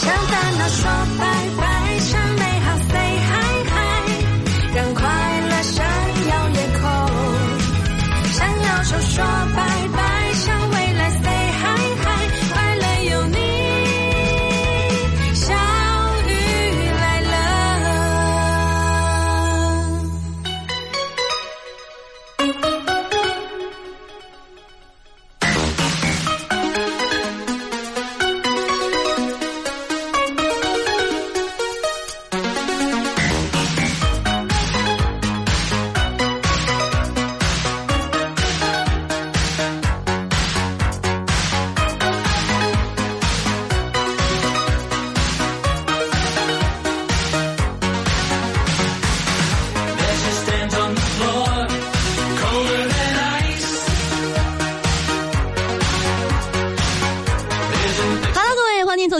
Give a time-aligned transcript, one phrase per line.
[0.00, 1.24] 向烦恼说拜
[1.58, 1.81] 拜，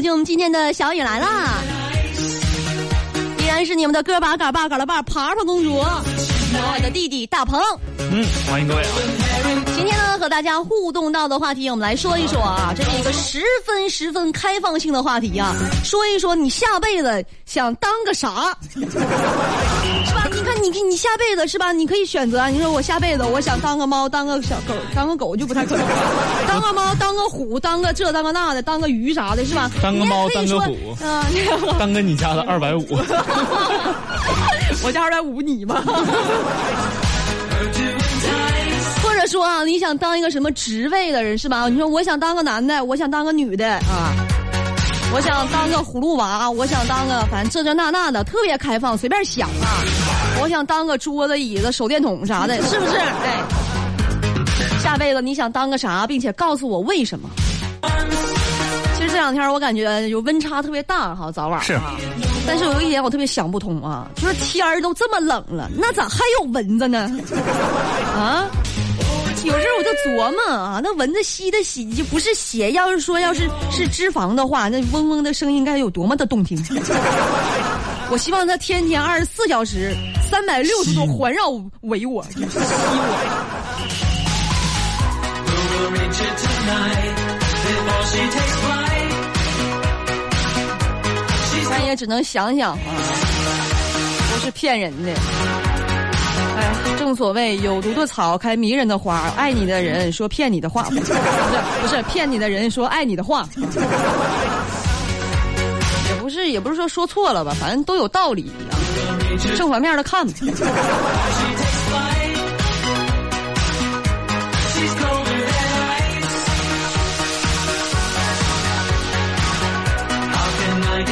[0.02, 1.62] 各位，欢迎走进我们今天的小雨来啦！
[3.38, 7.60] 依然是你们的哥把嘎巴嘎拉巴爬爬公主，我的弟弟大鹏。
[8.10, 8.88] 嗯，欢迎各位啊！
[9.76, 18.56] 今天呢，和大家互动到的话题，我们来说一说啊，这是一个十分十分开放性的话题啊，说一说你下辈子想当个啥？
[20.62, 21.72] 你看你你下辈子是吧？
[21.72, 25.84] 你可以选择啊，你说我下辈子我想当个猫，当个小狗，当个狗就不太可能，
[26.46, 29.68] 当个猫，当个虎，当个这当个那的，当个鱼啥的，是吧？
[29.82, 30.72] 当个猫当个虎
[31.04, 32.86] 啊，那个 当个你家的二百五，
[34.84, 35.82] 我家二百五你吗？
[39.02, 41.68] 或者说啊，你想当一个什么职位的人是吧？
[41.68, 44.14] 你说我想当个男的，我想当个女的啊，
[45.12, 49.82] 我想当个葫芦娃，我想当个反正这这那那的，特别开放，随便想啊。
[50.40, 52.96] 我想当个桌子、椅子、手电筒啥的，是不是？
[53.24, 53.40] 哎，
[54.82, 57.28] 下辈子你想当个啥，并且告诉我为什么？
[58.96, 61.94] 其实这两天我感觉有温差特别大哈，早晚是啊。
[62.46, 67.10] 但是有一点我特别想不通啊，就是天儿都这么冷了，那咋还有蚊子呢？
[68.16, 68.46] 啊？
[69.44, 76.56] 有时候我就琢磨啊，那蚊子吸的吸就不是血，要是说要是是脂肪的话，那嗡嗡的声音该有多么的动听。
[78.12, 79.96] 我希望他天天二十四小时、
[80.30, 81.48] 三百六十度环绕
[81.80, 83.08] 围我，就是吸我。
[91.70, 92.78] 但也只能想想啊，
[94.34, 95.10] 不是骗人的。
[96.58, 101.14] 哎，正所谓有毒的草开迷人的花，爱你的人说骗你的话，不是
[101.80, 103.48] 不是骗你的人说爱你的话，
[106.42, 108.74] 是也不是说说错了吧，反正都有道理啊，
[109.56, 110.32] 正反面的看吧。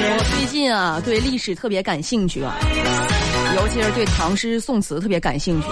[0.03, 2.57] 我最近啊，对历史特别感兴趣啊，
[3.57, 5.69] 尤其是对唐诗宋词特别感兴趣。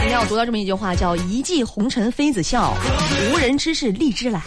[0.00, 2.74] 今天我读到这么一句话，叫“一骑红尘妃子笑，
[3.32, 4.40] 无人知是荔枝来”。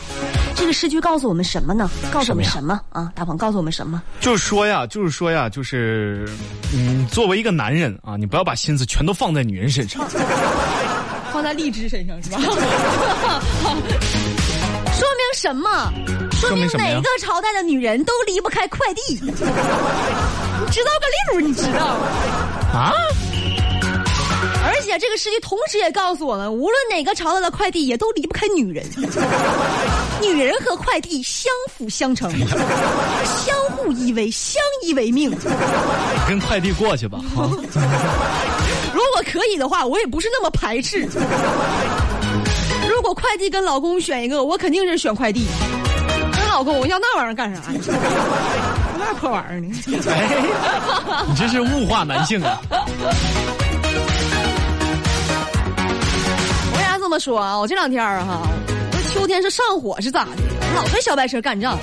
[0.71, 1.91] 这个诗句告诉我们什么呢？
[2.13, 3.11] 告诉我们什么啊？
[3.13, 4.01] 大鹏告诉我们什么？
[4.21, 6.25] 就是说呀，就是说呀，就是，
[6.73, 10.01] 嗯，作为一个男人啊，你不要把心思全都放在女人身上。
[11.33, 12.39] 放在荔枝身上是吧？
[14.93, 15.91] 说明什么？
[16.39, 19.19] 说明哪个朝代的女人都离不开快递。
[19.21, 21.97] 你知道个溜儿，你知道？
[22.73, 22.93] 啊？
[24.99, 28.85] 这个世界同时也告诉我们，无论哪个朝代的快递也都离不开女人。
[30.21, 32.31] 女人和快递相辅相成，
[33.25, 35.35] 相互依偎，相依为命。
[36.27, 37.49] 跟快递过去吧，啊，
[38.93, 41.07] 如果可以的话，我也不是那么排斥。
[42.87, 45.45] 如果快递跟老公选一个，我肯定是选快递。
[46.37, 47.79] 跟老公，我要那玩意儿干啥呀？
[48.99, 49.67] 那破玩意儿呢？
[50.07, 52.61] 哎，你这是物化男性啊！
[57.11, 57.59] 这么说啊？
[57.59, 58.39] 我这两天儿哈，
[58.93, 60.31] 我说秋天是上火是咋的？
[60.73, 61.77] 老跟小白车干仗。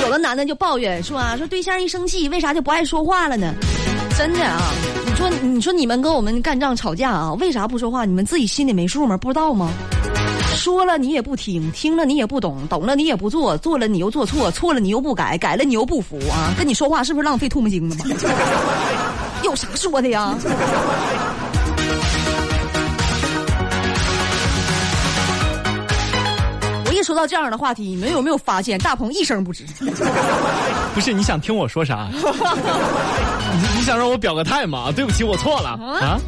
[0.00, 3.52] 有的男的就抱怨说啊，说对象一生气，为啥就不爱说话了呢？
[4.16, 4.60] 真的啊，
[5.06, 8.04] 你说你说你们跟我们干仗吵架啊，为啥不说话？
[8.04, 9.16] 你们自己心里没数吗？
[9.16, 9.70] 不知道吗？
[10.54, 16.54] 说了你也不听，听了你也不懂，懂了你也不做，做了你又做错，错了你又不改，改了你又不服啊！
[16.56, 18.14] 跟你说话是不是浪费唾沫星子嘛？
[19.42, 20.32] 有啥说的呀？
[27.06, 29.60] 说到这样的话题，你们有没有发现大鹏一声不吱？
[30.92, 32.08] 不是你想听我说啥？
[32.10, 34.90] 你你想让我表个态吗？
[34.90, 35.68] 对不起，我错了
[36.02, 36.18] 啊！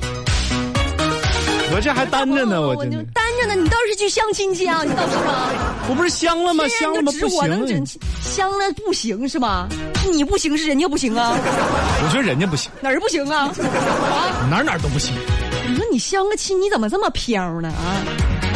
[1.75, 4.85] 我这还单着呢，我单着呢，你倒是去相亲去啊！
[4.85, 5.51] 你倒是啊！
[5.91, 6.63] 我不是相了吗？
[6.69, 7.13] 天香了吗？
[7.21, 7.85] 不行整，
[8.23, 9.67] 香了不行是吗？
[10.13, 11.33] 你不行，是人家不行啊？
[11.35, 13.47] 我觉得人家不行，哪儿不行啊？
[13.49, 14.47] 啊！
[14.49, 15.13] 哪儿哪儿都不行。
[15.69, 17.99] 你说你相个亲，你怎么这么飘呢啊？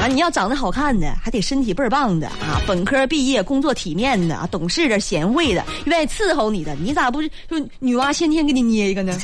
[0.00, 9.16] 啊，你要长得好看的，还得身体倍儿棒的啊，本科毕业，工作体面的，啊懂事的，贤惠的，愿意伺候你的，你咋不是就女娲先天给你捏一个呢？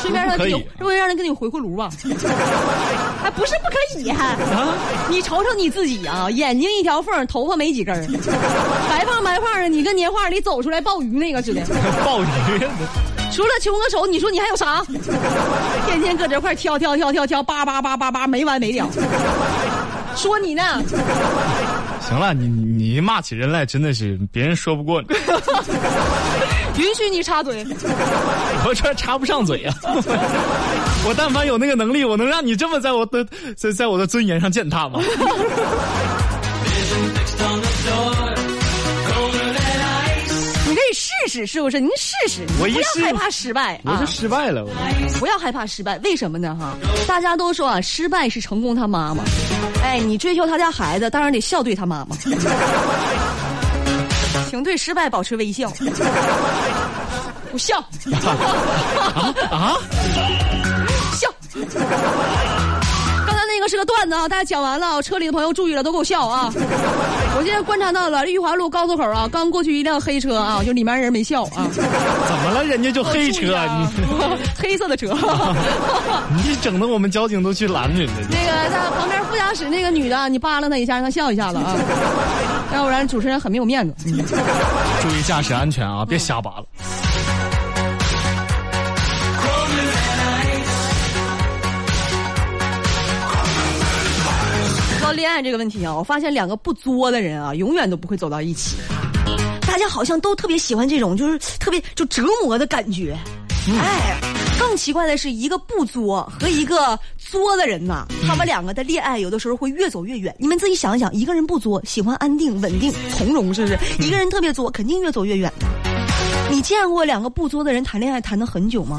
[0.00, 1.90] 顺便让他给你，可以顺便让他给你回回炉吧？
[3.22, 4.74] 还 不是不可以还、啊
[5.08, 8.00] 你瞅瞅你自己啊，眼睛一条缝，头发没几根儿，
[8.88, 11.62] 白胖白胖的，你跟年画里走出来鲍鱼那个似的。
[12.04, 12.26] 鲍鱼，
[13.30, 14.82] 除了穷和丑，你说你还有啥？
[15.86, 18.88] 天天搁这块挑挑挑挑挑，叭叭叭叭叭，没完没了。
[20.16, 20.62] 说你呢？
[22.00, 25.08] 行了，你你骂起人来真的是别人说不过你，
[26.80, 27.66] 允许你插嘴。
[28.66, 29.74] 我这插不上嘴呀、
[31.06, 33.26] 我但凡有那个能力，我能让你这么在我的
[33.56, 35.00] 在在我的尊严上践踏吗？
[41.26, 41.80] 试试，是不是？
[41.80, 44.06] 您试试，我一试不要害怕失败啊我就！
[44.06, 44.64] 失败了。
[44.64, 44.70] 我
[45.18, 46.56] 不要害怕失败，为什么呢？
[46.60, 46.76] 哈，
[47.06, 49.24] 大家都说啊，失败是成功他妈妈。
[49.82, 52.16] 哎，你追求他家孩子，当然得笑对他妈妈。
[54.48, 55.72] 请对失败保持微笑，
[57.50, 57.78] 不笑，
[59.50, 59.74] 啊，
[61.14, 61.28] 笑。
[63.64, 66.52] 刚才那个是个段子啊，大家讲完了，车里的朋友注意了，都给我笑啊！
[67.36, 71.66] 我现在观察到了玉华路高速口啊，刚过去一辆黑车啊，就里面人没笑啊。
[71.72, 72.62] 怎么了？
[72.64, 74.06] 人家就黑车，啊你
[74.60, 75.16] 黑色的车。
[76.44, 78.12] 你整的我们交警都去拦人家。
[78.30, 81.74] 那个在旁边副驾驶那个女的，你扒拉她一下，让她笑一下子啊，
[82.74, 83.94] 要不然主持人很没有面子。
[84.08, 84.18] 嗯
[85.00, 86.64] 注意驾驶安全啊，别瞎扒了。
[95.14, 98.76] 恋爱这个问题啊，我发现两个不作的人啊，永远都不会走到一起。
[99.66, 103.16] 大家好像都特别喜欢这种，就是特别就折磨的感觉。
[103.80, 104.18] 哎，
[104.58, 110.34] 更奇怪的是，一个不作和一个作的人呐，他们两个的恋爱有的时候会越走越远。
[110.38, 113.78] 你们自己想一想，一个人不作，喜欢安定、稳定、从容，是不是？
[114.00, 115.93] 一个人特别作，肯定越走越远的。
[116.64, 118.96] 你见过两个不作的人谈恋爱谈的很久吗？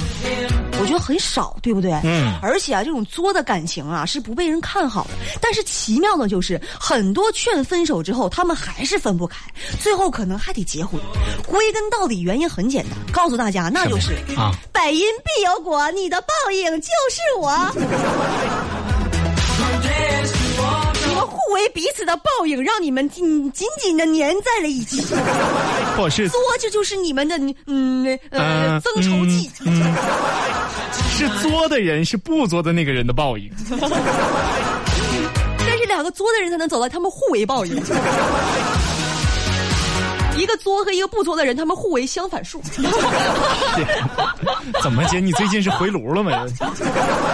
[0.79, 1.99] 我觉得很少，对不对？
[2.03, 5.09] 嗯而且啊，这种作的感情啊是不被人看好的。
[5.41, 9.37] 但是奇妙的就是，很多劝分手之后，他们还是分不开，
[9.81, 11.01] 最后可能还得结婚。
[11.47, 17.49] 归根到底，原因很简单，告诉大家，那就是啊百因必有果，你的报应就是我。
[21.55, 25.01] 为彼此的报应，让你们紧紧紧的粘在了一起。
[25.95, 29.49] 不是作，这就是你们的嗯呃嗯增稠剂。
[29.61, 29.95] 嗯嗯
[31.17, 33.49] 是作的人是不作的那个人的报应。
[35.57, 37.73] 但是两个作的人才能走到，他们互为报应。
[40.37, 42.61] 一个作和一个不作的人，他们互为相反数。
[44.83, 45.21] 怎么姐？
[45.21, 46.31] 你最近是回炉了没？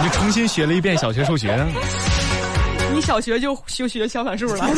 [0.00, 1.66] 你重新学了一遍小学数学啊？
[2.94, 4.68] 你小学就就学相反数了。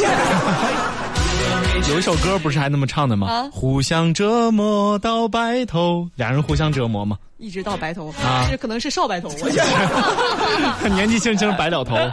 [1.88, 3.26] 有一首歌不是还那么唱的吗？
[3.28, 7.16] 啊互相折磨到白头，俩人互相折磨吗？
[7.38, 10.88] 一直到白头，啊是可能是少白头，我觉得。
[10.90, 12.06] 年纪轻轻白了头，不知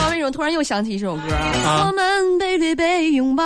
[0.00, 3.44] 道为什么突然又想起一首歌啊，啊我们背对背拥抱。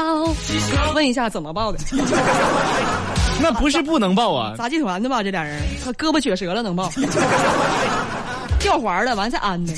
[0.94, 1.78] 问一下怎么抱的？
[3.42, 4.54] 那不是不能抱啊！
[4.56, 5.22] 杂技团的吧？
[5.24, 6.90] 这俩人，他胳膊撅折了能抱？
[8.60, 9.72] 吊环的，完再安的。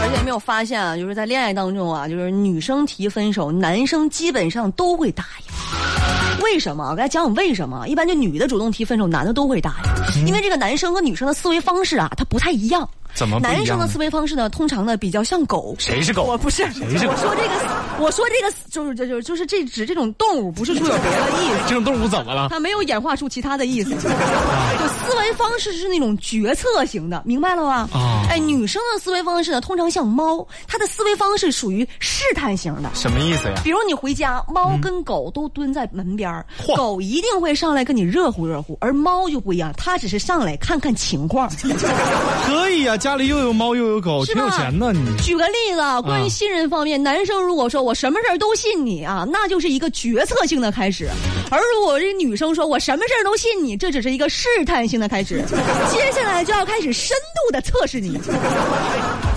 [0.00, 6.42] 而且没有发现啊，就是在恋爱当中啊，就是女生提分手，男生基本上都会答应。
[6.42, 6.90] 为什么？
[6.90, 7.86] 我给大家讲讲为什么。
[7.86, 9.76] 一般就女的主动提分手，男的都会答
[10.16, 12.86] 应，因为这个男生和女生的思维方式啊，他不太一样。
[13.14, 15.74] 怎么男生的思维方式呢，通常呢比较像狗。
[15.78, 16.24] 谁是狗？
[16.24, 22.48] 我不是，谁是狗我说这个，我说这个就是就就就是这指这种动物，不是说有别的意思，这种动物怎么了？
[22.50, 23.90] 它没有演化出其他的意思。
[23.94, 27.88] 就思维方式是那种决策型的，明白了吧？
[27.92, 32.90] 啊哎，女生的思维方式呢，通常像猫，它的思维方式属于试探型的。
[32.94, 33.54] 什么意思呀？
[33.62, 36.44] 比如你回家，猫跟狗都蹲在门边儿
[36.76, 41.50] 狗一定会上来跟你热乎热乎，而猫就不一样，它只是上来看看情况。
[42.46, 44.92] 可以呀、家里又有猫又有狗，挺有钱呢。
[44.92, 51.08] 你举个例子啊，关于啊信任方面，男生如果说我什么事儿都信你啊，那就是一个决策性的开始；
[51.50, 55.42] 而如果这女生说我什么事儿都信你，这只是一个试探性的开始。
[55.90, 58.20] 接下来就要开始深度的测试你。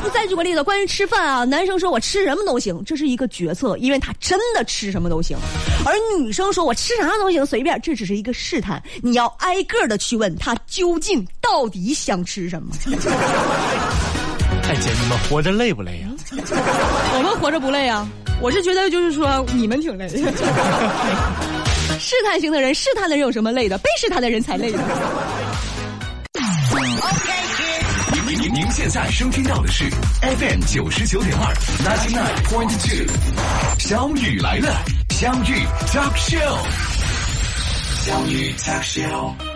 [0.06, 5.36] 不再举个例子，关于吃饭啊，男生说我吃什么都行，这是一个决策，因为他真的吃什么都行；
[5.84, 12.70] 而女生说我吃啥都行，随便，这只是一个试探，你要挨个的去问他究竟到底想吃什么。
[14.70, 16.08] 哎姐，你们活着累不累呀、
[17.18, 18.08] 我们活着不累啊，
[18.40, 20.18] 我是觉得就是说你们挺累的。
[22.00, 23.76] 试探型的人，试探的人有什么累的？
[23.80, 24.84] 被试探的人才累呢。
[26.76, 27.45] 您
[28.38, 29.90] 您您现在收听到的是
[30.22, 33.06] FM 九十九点二 ninety nine point two，
[33.80, 36.58] 小雨来了，相遇 talk show，
[38.04, 39.55] 相遇 talk show。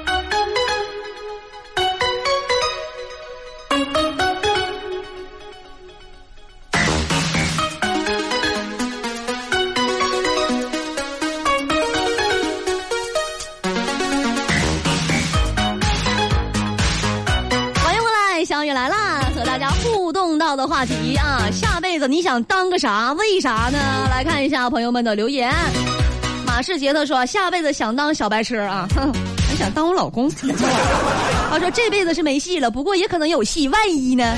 [22.09, 23.13] 你想当个啥？
[23.13, 23.77] 为啥呢？
[24.09, 25.53] 来看一下朋友们的留言。
[26.43, 29.13] 马世杰他说下辈子想当小白车啊，哼，
[29.47, 30.27] 还想当我老公。
[31.51, 34.35] 他说这辈子是没戏了，不过也可能有戏，万一呢？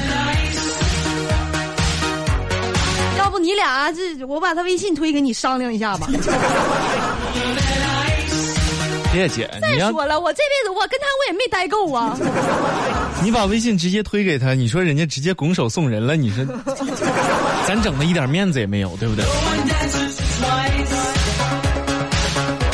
[3.18, 6.10] 要不你俩这，我把他微信推给你商量一下吧。
[9.14, 12.18] 别姐，再说了，我这辈子我跟他我也没待够啊。
[13.24, 16.44] 你把微信直接推给他，你说人家直接拱手送人了，你说
[17.68, 19.24] 咱整的一点面子也没有，对不对？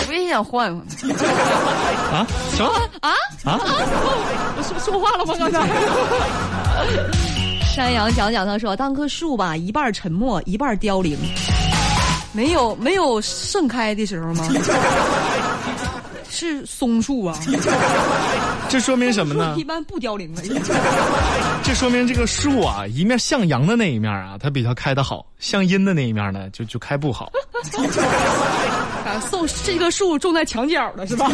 [0.08, 0.82] 我也想换换。
[2.12, 2.26] 啊？
[2.56, 2.72] 什么？
[3.02, 3.12] 啊
[3.44, 3.60] 啊？
[4.58, 5.36] 我说说话了吗？
[5.38, 5.68] 刚才。
[7.76, 11.18] 山羊讲讲，他说当棵树吧，一半沉默，一半凋零，
[12.32, 14.48] 没有没有盛开的时候吗？
[16.30, 17.38] 是松树啊，
[18.70, 19.64] 这说明什么呢一？
[19.64, 20.42] 般不凋零的。
[21.64, 27.32] 这说明这个树啊，一面向阳的那一面啊，它比较开的好；向阴的那一面呢，就就开不好。
[29.06, 31.30] 啊，送这棵树种在墙角了是吧？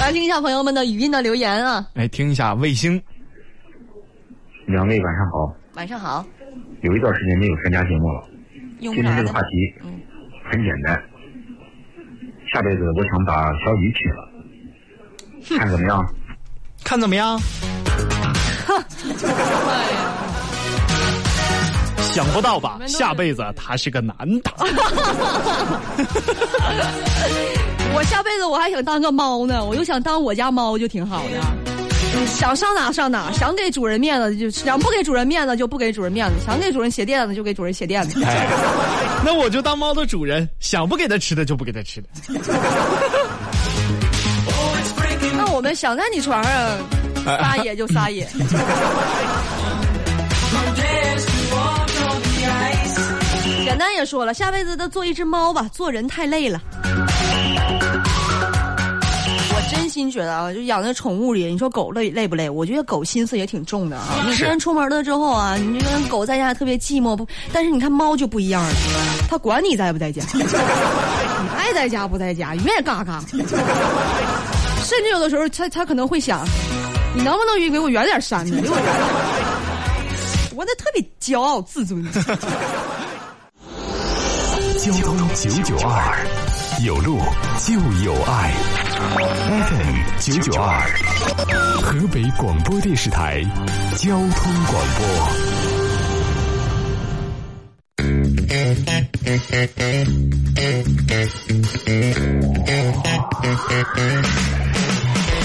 [0.00, 1.86] 来听一下朋友们的语音的留言啊。
[1.94, 3.02] 来，听一下卫星，
[4.66, 6.24] 两位晚上好，晚上好，
[6.82, 8.22] 有一段时间没有参加节目了。
[8.80, 9.40] 今天这个话？
[9.40, 9.48] 题
[9.82, 10.00] 嗯
[10.50, 10.94] 很简单，
[12.52, 14.28] 下辈子我想把小雨娶了，
[15.48, 16.06] 看怎么样？
[16.84, 17.40] 看怎么样？
[18.66, 18.84] 哼
[22.12, 22.78] 想不到吧？
[22.86, 24.50] 下辈子他是个男的。
[27.96, 31.30] 我下辈子我还想当个猫呢，我就想当我家猫就挺好的。
[32.26, 38.22] 想上哪上哪，想给主人面子就想不给主人面子就不给主人面子，想给主人鞋垫子就给主人鞋垫子。
[38.24, 38.46] 哎，
[39.24, 42.08] 那我就当猫的主人，想不给他吃的就不给他吃的。
[45.74, 46.52] 想在你床上
[47.24, 48.28] 撒野就撒野。
[53.64, 56.60] 简单也说了，下辈子都做一只猫吧，做人太累了。
[59.56, 62.48] 我真心觉得啊，就养在宠物里，你说狗累累不累？
[62.48, 64.24] 我觉得狗心思也挺重的啊。
[64.26, 67.26] 有些人出门了之后啊，你这个狗在家特别寂寞，不？
[67.52, 68.70] 但是你看猫就不一样了，
[69.28, 70.42] 它管你在不在家， 你
[71.56, 73.24] 爱在家不在家，愿意嘎嘎。
[75.10, 76.44] 有的时候，他他可能会想，
[77.14, 78.58] 你能不能离给我远点山呢？
[78.60, 78.94] 离我远点。
[80.56, 82.04] 我那特别骄傲自尊。
[84.78, 86.26] 交通九九二，
[86.84, 87.18] 有路
[87.64, 88.52] 就有爱。
[89.48, 90.80] FM 九九二，
[91.80, 93.42] 河北广播电视台
[93.96, 95.04] 交通广播。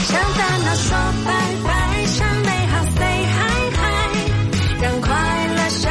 [0.10, 1.30] 向烦恼说拜
[1.64, 1.70] 拜，
[2.08, 3.38] 向美好 say hi
[3.78, 3.82] hi，
[4.82, 5.08] 让快
[5.56, 5.82] 乐闪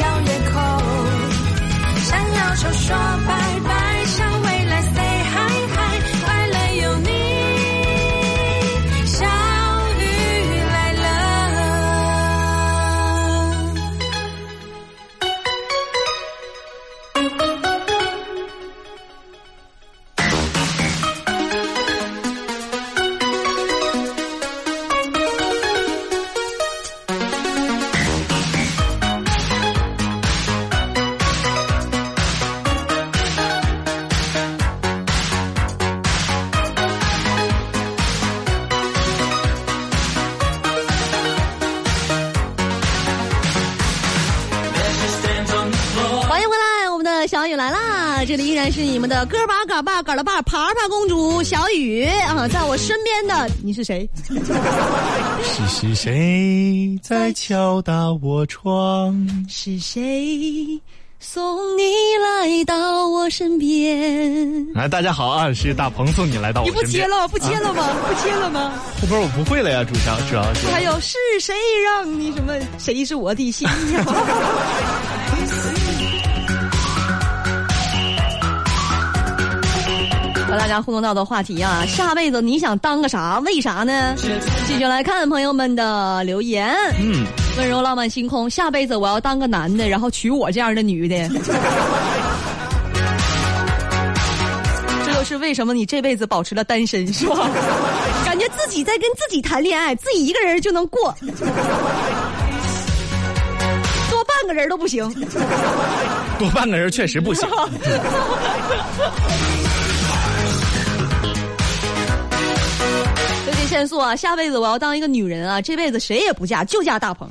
[0.00, 0.54] 耀夜空。
[2.04, 2.94] 向要求说
[49.04, 54.08] 们的哥巴嘎巴嘎拉巴爬爬公主小雨啊，在我身边的你是谁？
[55.44, 59.14] 是是谁在敲打我窗？
[59.46, 60.80] 是谁
[61.20, 61.82] 送你
[62.22, 64.72] 来到我身边？
[64.72, 65.52] 来，大家好啊！
[65.52, 67.02] 是大鹏送你来到我身边你不身边。
[67.02, 67.28] 接了？
[67.28, 67.86] 不接了吗？
[68.08, 68.72] 不接了吗？
[69.02, 70.66] 后边我不会了呀，主唱主要是。
[70.68, 72.54] 还有是谁让你什么？
[72.78, 74.04] 谁是我的心呀？
[80.64, 83.38] 大家互动到的话题啊，下辈子你想当个啥？
[83.40, 84.14] 为啥呢？
[84.66, 86.74] 继续来看朋友们的留言。
[86.98, 87.26] 嗯，
[87.58, 91.28] 温柔浪漫星空，下辈子我要当个男的，然后娶我这样的女的。
[95.04, 97.46] 这就是为什么你这辈子保持了单身，是吧？
[98.24, 101.28] 感觉自己在跟自己谈恋爱，自己一个人就能过， 多
[104.24, 105.14] 半个人都不行。
[106.38, 107.46] 多半个人确实不行。
[113.74, 117.28] 限速啊，下辈子我要当一个女人啊，这辈子谁也不嫁，就嫁大鹏。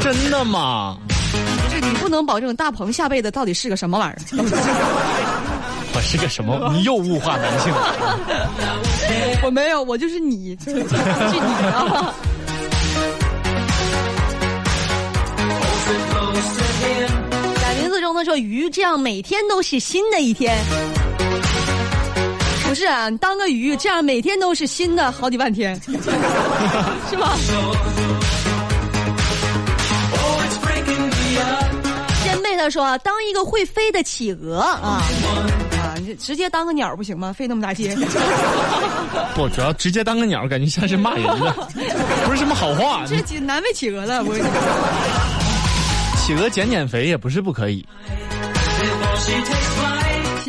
[0.00, 0.96] 真的吗？
[1.68, 4.16] 这你不能保证大鹏下辈子到底是个什么玩意儿。
[5.92, 6.70] 我是个什么？
[6.72, 7.96] 你又物化男性了。
[9.42, 12.14] 我没有，我就是你，就你啊。
[17.60, 20.56] 改名字中的说鱼，这样每天都是新的一天。
[22.70, 27.36] 不是啊，你当个鱼，这样每天都是新的好几万天， 是吧？
[32.22, 35.02] 先辈他说，当一个会飞的企鹅啊
[35.82, 37.32] 啊，你直接当个鸟不行吗？
[37.32, 37.92] 费那么大劲。
[39.34, 41.52] 不，主要直接当个鸟，感觉像是骂人的，
[42.24, 43.04] 不是什么好话。
[43.04, 44.50] 这几难为企鹅了，我跟你说，
[46.24, 47.84] 企鹅减减肥也不是不可以。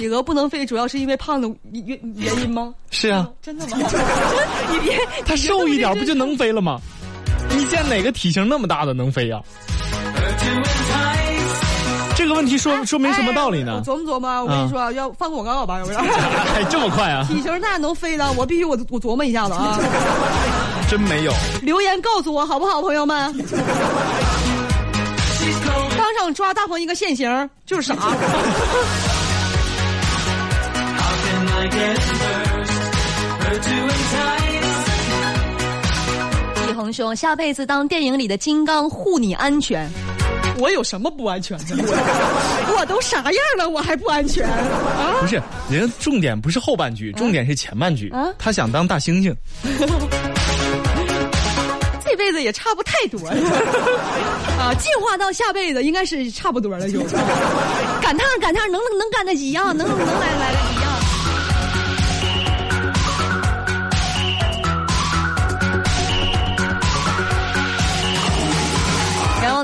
[0.01, 2.73] 企鹅不能飞，主要是因为胖的原原因吗？
[2.89, 3.77] 是啊，真的吗？
[4.71, 6.79] 你别，它瘦一点不就能飞了吗？
[7.49, 9.39] 你见哪个体型那么大的能飞呀、
[12.15, 13.73] 这个问题说说明什么道理呢？
[13.73, 16.01] 哎我琢磨琢磨，我跟你说，啊，要放广告吧，要不然
[16.55, 17.23] 哎，这么快啊？
[17.27, 19.77] 体型大能飞的，我必须我我琢磨一下子啊！
[20.89, 21.33] 真没有。
[21.61, 23.31] 留言告诉我好不好，朋友们？
[25.97, 27.95] 当场抓大鹏一个现行，就是傻。
[36.67, 39.87] 一恒兄，下辈子当电影里的金刚护你安全。
[40.57, 41.75] 我有什么不安全的？
[41.77, 45.17] 我 我都啥样了，我还不安全啊？
[45.21, 48.09] 不是，人家重点不是后半句，重点是前半句。
[48.09, 49.35] 啊他想当大猩猩，
[52.03, 53.35] 这辈子也差不太多了
[54.59, 57.01] 啊，进化到下辈子应该是差不多了就。
[58.01, 59.71] 赶趟赶趟，能能能赶得及啊？
[59.71, 60.05] 能能来
[60.39, 60.57] 来得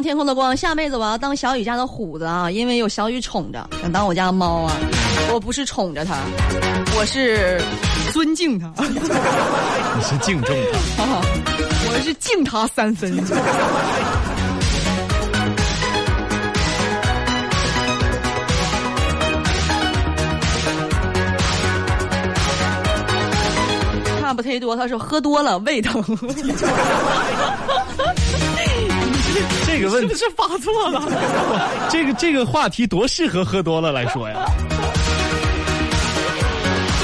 [0.02, 4.74] 天空的光，下辈子我要当小雨家的虎子啊，因为有小雨宠着，想当我家的猫啊。
[5.34, 6.16] 我不是宠着它，
[6.98, 7.62] 我是
[8.14, 8.72] 尊敬它。
[8.80, 10.56] 你是敬重
[10.96, 11.04] 他。
[11.04, 11.22] 啊，
[11.90, 13.18] 我是敬他三分。
[24.22, 26.04] 差不忒多，他说喝多了胃疼，
[29.78, 31.02] 这个问题，是不是发错了？
[31.90, 34.36] 这个这个话题多适合喝多了来说呀。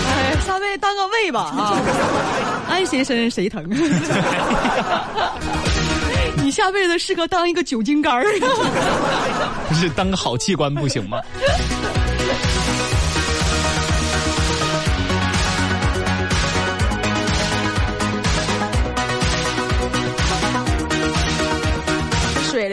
[0.09, 1.77] 哎，三位当个胃吧啊，
[2.69, 3.63] 安谁身谁疼。
[6.43, 8.25] 你下辈子适合当一个酒精肝儿。
[9.69, 11.19] 不是当个好器官不行吗？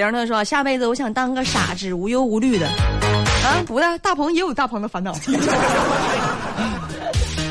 [0.00, 2.66] 水灵他说下辈子我想当个傻子，无忧无虑的。
[2.66, 5.12] 啊，不的，大鹏也有大鹏的烦恼。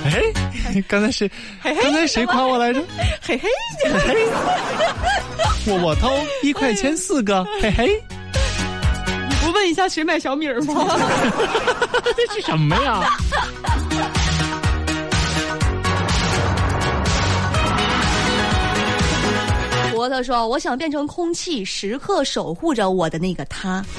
[0.03, 1.29] 哎，刚才谁？
[1.61, 2.81] 嘿嘿刚才谁夸我来着？
[3.21, 3.47] 嘿嘿，
[4.07, 4.25] 嘿，
[5.67, 8.03] 窝窝头一块钱四个，嘿嘿，
[9.29, 10.87] 你不问一下谁买小米儿吗？
[12.17, 13.07] 这是什么呀？
[19.99, 23.83] 博特说：“我想变成空气，时刻守护着我的那个他。”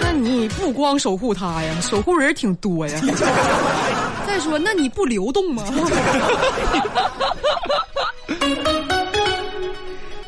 [0.00, 3.00] 那你不光守护他呀，守护人挺多呀。
[4.24, 5.64] 再说，那你不流动吗？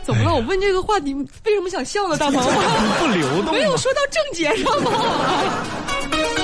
[0.02, 0.34] 怎么了？
[0.34, 2.18] 我问这个话题为什么想笑呢？
[2.18, 2.42] 大鹏，
[2.98, 3.52] 不流动？
[3.54, 4.90] 没有说到正节上吗？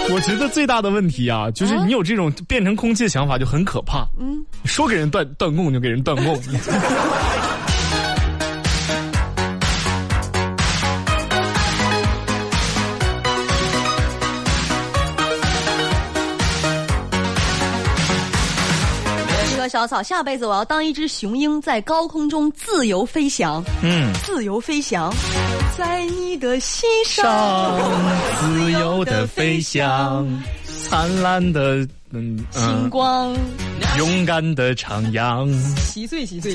[0.08, 4.06] 我觉得最大的问题啊，就是你有这种变成空气的想法就很可怕。
[4.18, 6.40] 嗯，说给人断断供就给人断供。
[19.66, 23.60] 这个小草，下辈子我要当一只雄鹰，在高空中自由飞翔。
[23.82, 25.12] 嗯，自由飞翔，
[25.76, 27.76] 在你的心上。
[28.38, 30.24] 自由的飞翔，
[30.88, 31.78] 灿烂的
[32.12, 33.36] 嗯星嗯，光
[33.98, 35.52] 勇敢的徜徉。
[35.80, 36.54] 稀碎稀碎。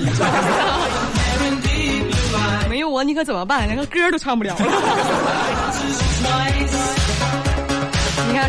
[2.70, 3.68] 没有我你可怎么办？
[3.68, 4.66] 连个歌都唱不了了。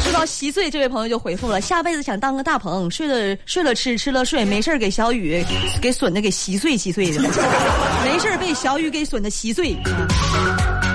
[0.01, 5.45] 说到稀碎，这位朋友就回复了：下辈子想当个大鹏，睡了睡了吃，吃了睡，没事儿给小雨
[5.81, 7.21] 给损的给稀碎稀碎的，
[8.05, 9.77] 没事儿被小雨给损的稀碎。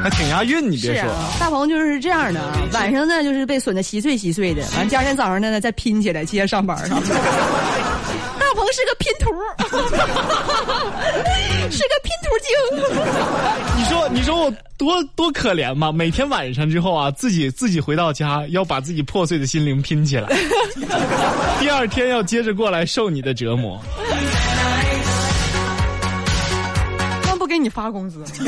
[0.03, 1.09] 还挺押韵，你是别说。
[1.11, 7.01] 啊，大鹏就是这样的啊，晚上呢就是被损的稀碎稀碎的，完第二天早上呢再拼起来接着上班上。
[7.01, 7.15] 大
[8.57, 9.31] 鹏是个拼图，
[11.69, 12.49] 是个拼图精。
[13.77, 15.91] 你说，你说我多多可怜吗？
[15.91, 20.27] 每天晚上之后啊，自己自己回到家，要把自己破碎的心灵拼起来，
[21.61, 23.79] 第二天要接着过来受你的折磨。
[27.23, 28.23] 那不给你发工资，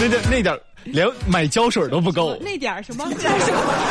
[0.00, 3.38] 那点那点连买胶水都不够，那点儿什么什么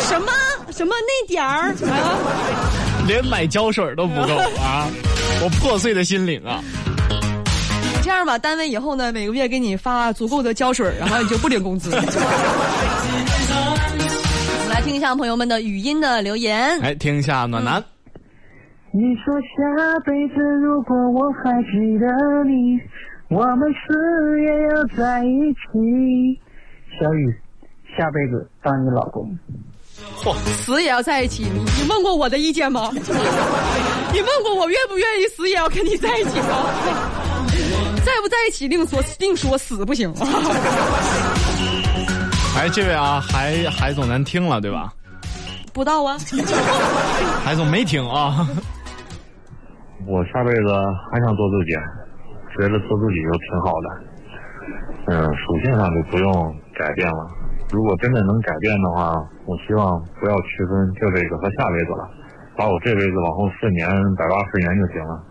[0.10, 0.32] 什么
[0.72, 2.87] 什么那点儿啊？
[3.08, 4.88] 连买胶水都不够啊！
[5.42, 6.62] 我破碎的心灵啊！
[8.04, 11.90] 这样吧，单位以后呢，每个月给你发足够的胶水，然后你就不领工资。
[11.96, 12.00] 我
[14.66, 16.80] 们来听一下朋友们的语音的留言。
[16.80, 17.84] 来听一下暖男，
[18.92, 22.08] 你说下辈子如果我还记得
[22.44, 22.80] 你，
[23.30, 26.40] 我们死也要在一起。
[27.00, 27.34] 小雨，
[27.98, 29.38] 下辈子当你老公。
[30.66, 32.90] 死也要在一起，你你问过我的意见吗？
[32.94, 36.66] 你问过我愿不愿意死也要跟你在一起吗？
[38.06, 40.14] 在不在一起另说，另说死不行。
[42.58, 44.92] 哎，这位啊，海海总咱听了对吧？
[45.74, 46.18] 不到啊，
[47.44, 48.48] 海总没听啊。
[50.08, 50.62] 我下辈子
[51.12, 51.74] 还想做自己，
[52.58, 53.90] 觉得做自己就挺好的。
[55.10, 57.28] 嗯，属性上就不用改变了。
[57.72, 59.14] 如果真的能改变的话，
[59.46, 62.10] 我希望不要区分这辈子和下辈子了，
[62.56, 65.22] 把我这辈子往后四年百八十年就行了。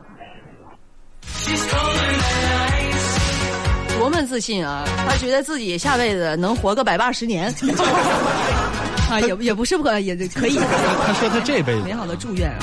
[3.99, 4.85] 多么自信啊！
[5.09, 7.53] 他觉得自己下辈子能活个百八十年。
[9.11, 10.57] 啊，也也不是不可，也可以。
[10.57, 12.59] 他说他这辈子美好的祝愿啊！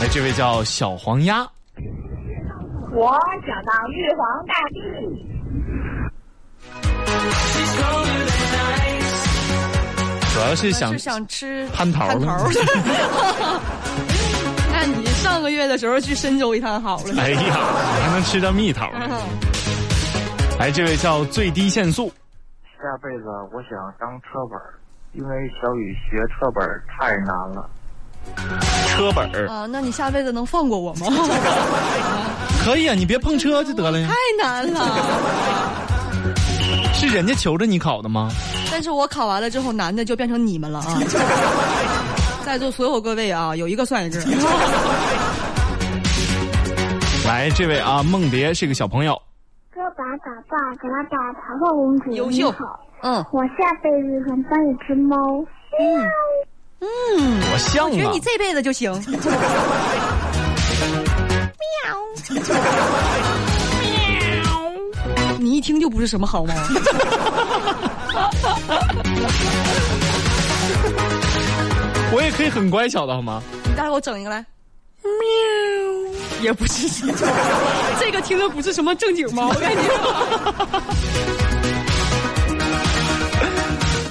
[0.00, 1.46] 哎，这位叫小黄鸭，
[2.92, 4.80] 我想当玉皇大帝。
[10.32, 12.48] 主要是想是想吃蟠桃蟠桃。
[14.72, 17.14] 那你上个月的时候去深州一趟好了。
[17.18, 17.54] 哎呀，
[18.02, 18.90] 还能吃到蜜桃。
[20.58, 22.08] 哎，这位叫最低限速，
[22.76, 24.74] 下辈子我想当车本儿，
[25.12, 27.68] 因为小雨学车本儿太难了。
[28.88, 31.06] 车本儿啊，那你下辈子能放过我吗？
[32.64, 34.14] 可以啊，你别碰车就得了呀太。
[34.44, 34.80] 难了。
[36.94, 38.30] 是人家求着你考的吗？
[38.70, 40.98] 但是我考完了之后，男的就变成你们了啊！
[42.44, 44.18] 在座所有各位啊，有一个算一个。
[47.26, 49.14] 来，这位啊，梦蝶是个小朋友，
[49.72, 52.12] 哥把打爸，给他打淘淘公主。
[52.12, 52.52] 优秀，
[53.02, 55.16] 嗯我下辈子想当一只猫。
[55.78, 56.04] 嗯，
[56.80, 58.20] 我像啊我觉得你。
[58.20, 58.90] 这辈子就行。
[58.92, 59.20] 喵，
[65.14, 66.54] 喵你一听就不是什么好猫。
[72.12, 73.42] 我也可以很乖巧的好吗？
[73.64, 74.44] 你待会儿给我整一个来。
[75.02, 75.10] 喵，
[76.42, 77.06] 也不是，
[78.00, 79.80] 这个听着不是什么正经猫，我感觉。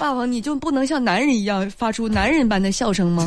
[0.09, 3.23] 爸爸，你就不能像男人一样发出男人般的笑声吗？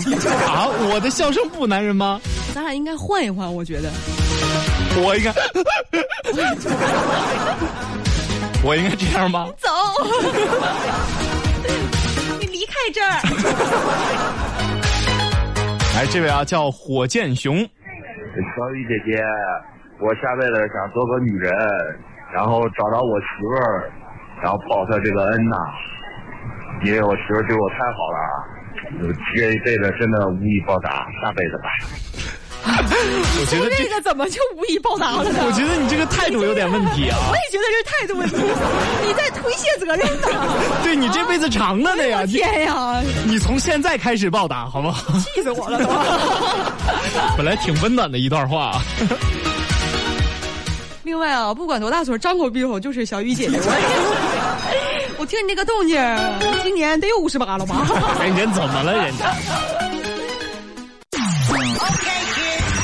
[0.49, 2.21] 啊，我的笑声不男人吗？
[2.53, 3.88] 咱俩应该换一换，我觉得。
[4.97, 5.33] 我应该，
[8.66, 9.47] 我应该这样吗？
[9.59, 9.68] 走，
[12.40, 13.23] 你离开这儿。
[15.95, 19.23] 来， 这位啊，叫火箭熊，小雨姐姐，
[20.01, 21.53] 我下辈子想做个女人，
[22.35, 23.88] 然后找到我媳妇儿，
[24.42, 25.57] 然后报她这个恩呐、
[26.85, 28.18] 因为我媳妇对我太好了，
[29.01, 31.68] 呃这一辈子真的无以报答，下辈子吧。
[32.64, 35.40] 我觉得这这个怎么就无以报答了呢？
[35.45, 37.35] 我觉得你这个态度有点问题啊我！
[37.35, 38.37] 也觉得这是态度问题，
[39.05, 40.29] 你在推卸责任呢。
[40.85, 42.25] 对你这辈子长了的呀！
[42.25, 45.12] 天呀，你从现在开始报答好不好？
[45.18, 45.90] 气死我了都！
[47.37, 48.81] 本来挺温暖的一段话啊。
[51.03, 53.59] 另外啊，不管多大岁数，张口闭口就是小雨姐姐。
[55.23, 55.97] 我我听你这个动静，
[56.65, 57.87] 今年得有五十八了吧？
[58.21, 58.93] 人家怎么了？
[59.07, 59.33] 人家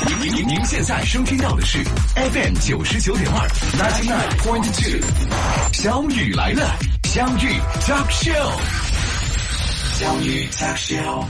[0.06, 1.82] 您您您现在收听到的是
[2.14, 5.04] FM 九十九点二，ninety nine point two，
[5.72, 6.76] 小雨来了，
[7.08, 8.52] 相遇 talk show，
[9.98, 11.24] 相遇 talk show。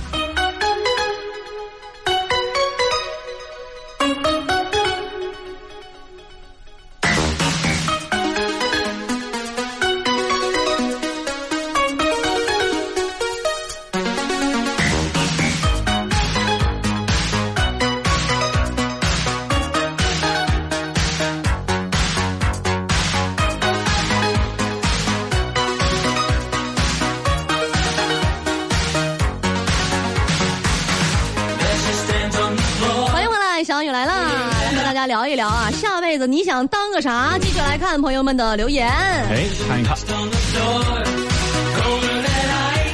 [35.08, 37.38] 聊一聊啊，下辈子你想当个啥？
[37.40, 38.86] 继续来看朋友们的留言。
[38.86, 39.96] 哎，看一看，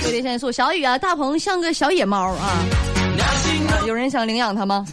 [0.03, 2.65] 对对限素，小雨啊，大鹏像个小野猫啊。
[3.85, 4.87] 有人想领养他吗？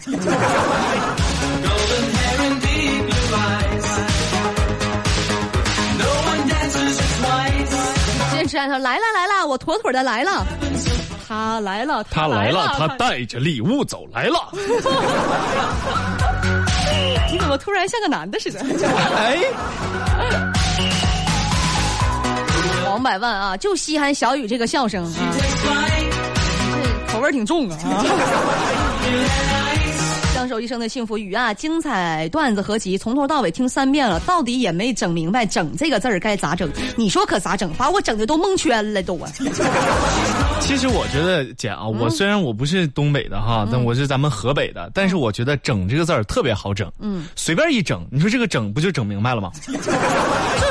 [8.33, 10.43] 坚持按他来了来了，我妥妥的来了。
[11.27, 14.51] 他来了，他来了，他他带着礼物走来了。
[17.29, 18.59] 你怎么突然像个男的似的？
[19.15, 19.37] 哎，
[22.87, 25.11] 王百万啊，就稀罕小雨这个笑声啊，
[27.07, 27.77] 这口味儿挺重啊。
[30.41, 36.67] 相守一生的幸福雨啊，精彩段子合集，从头到尾听三遍了，到底也没整明白“整”这个字儿该咋整。
[36.95, 37.71] 你说可咋整？
[37.73, 39.29] 把我整的都蒙圈了都啊！
[40.59, 49.51] 其实我觉得姐啊，我虽然我不是东北的哈，但我是咱们河北的，但是我觉得“整”这个字儿特别好整，嗯，随便一整，你说这个“整”不就整明白了吗？
[49.67, 49.73] 就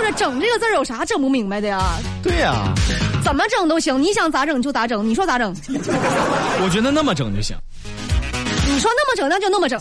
[0.05, 1.97] 是“整”这个字儿有啥整不明白的呀？
[2.25, 2.75] 对呀、
[3.23, 5.55] 怎么整都行，你想咋整就咋整，你说咋整？
[6.61, 7.57] 我觉得那么整就行。
[8.81, 9.79] 你说那么整，那就那么整。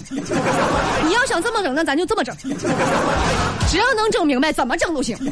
[1.08, 2.36] 你要想这么整，那咱就这么整。
[3.70, 5.18] 只要能整明白，怎么整都行。
[5.22, 5.32] 另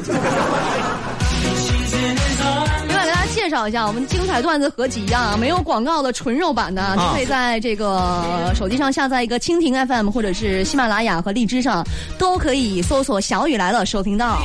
[2.96, 11.84] 外，给大家介绍一下我们精彩段子合集啊，没有广告的纯肉版的，你可以在这个手机上下载一个蜻蜓 FM 或者是喜马拉雅和荔枝上，
[12.18, 14.40] 都可以搜索“小雨来了”收听到。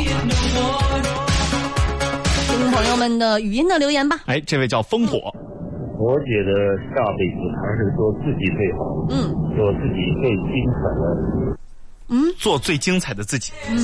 [2.49, 4.19] 听朋友们的语音的留言吧。
[4.25, 5.33] 哎，这位叫烽火，
[5.99, 8.79] 我觉得下辈子还是做自己最好，
[9.09, 9.15] 嗯
[9.55, 11.03] 做自己最精彩的。
[12.09, 13.53] 嗯做最精彩的自己。
[13.69, 13.77] 嗯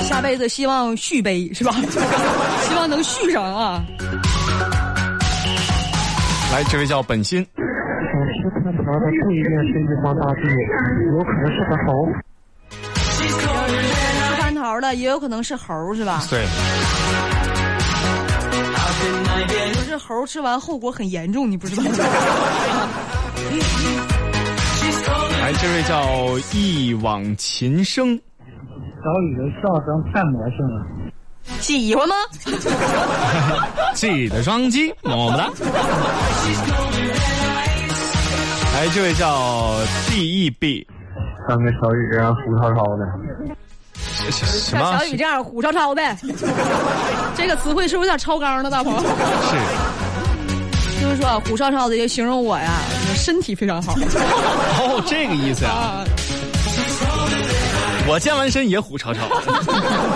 [0.00, 1.72] 下辈子希望续杯是吧？
[2.62, 3.82] 希望能续上啊。
[6.52, 10.40] 来，这位叫本心，我是他妈的不一定是玉皇大帝，
[11.16, 11.88] 有可能是个猴。
[13.08, 16.20] 吃蟠桃的也有可能是猴是吧？
[16.28, 17.31] 对，可
[19.92, 21.90] 是猴儿吃完后果很严重，你不知道吗？
[25.42, 30.86] 来，这位叫一往情深，小雨的笑声太魔性了。
[31.60, 32.14] 喜欢吗？
[33.94, 35.50] 记得双击，么么哒。
[38.74, 39.74] 来，这位叫
[40.08, 40.86] D E B，
[41.46, 43.04] 三个小雨这样胡涛涛的，
[44.12, 44.98] 像？
[44.98, 46.02] 小雨这样虎超超的，
[47.36, 48.98] 这个词汇是不是有点超纲了，大鹏？
[49.00, 49.04] 是
[51.02, 52.70] 就是说啊虎超超的就形容我呀，
[53.14, 55.72] 身体非常好哦，这个意思啊。
[55.72, 56.04] 啊。
[58.06, 59.20] 我健完身也虎超超。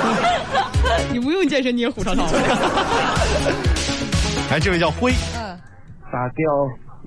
[1.13, 2.39] 你不用健身，你也虎超超的。
[4.51, 5.59] 来， 这位叫辉，嗯，
[6.13, 6.45] 大雕，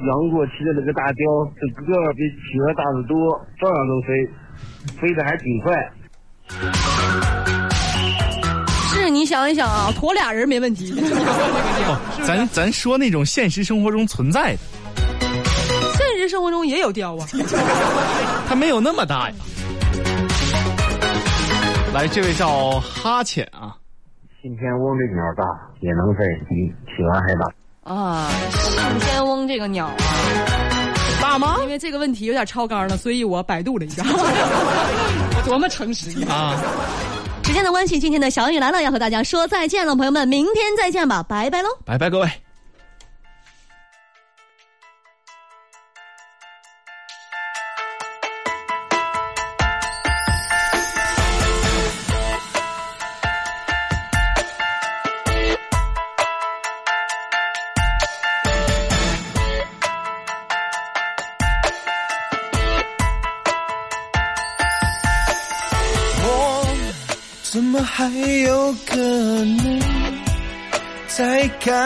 [0.08, 1.24] 杨过骑的那个大雕，
[1.60, 4.08] 这个比企鹅大得多，照样能飞，
[5.02, 5.76] 飞得还挺快。
[8.92, 10.94] 是你想一想啊，驮俩人没问题。
[10.94, 14.60] 哦，咱 咱说那种现实生活中存在的，
[15.98, 17.26] 现实生活中也有雕啊。
[18.48, 19.36] 它没有那么大呀。
[21.94, 23.76] 来，这位叫哈欠啊，
[24.42, 25.44] 信天翁这鸟大，
[25.82, 27.52] 也能飞，比企鹅还大。
[27.94, 29.96] 啊，信天翁这个鸟啊，
[31.22, 31.58] 大吗？
[31.62, 34.04] 因为这个问题有点超纲了，所以我百度了一下。
[34.08, 36.10] 我多么诚实！
[36.28, 36.56] 啊，
[37.44, 41.70] 时间的关系，今天的小雨来了，要和大家说再见了，朋友们，明天再见吧，拜拜喽。
[41.86, 42.49] 拜拜各位。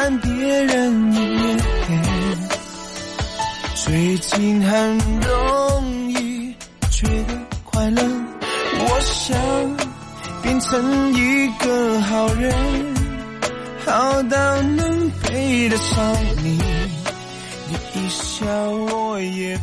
[0.03, 0.29] 看别
[0.65, 1.57] 人一眼？
[3.73, 6.53] 最近很容易
[6.91, 8.03] 觉得快乐，
[8.79, 9.39] 我想
[10.41, 12.53] 变成一个好人，
[13.85, 16.13] 好到能配得上
[16.43, 16.61] 你。
[17.69, 19.57] 你一笑，我也。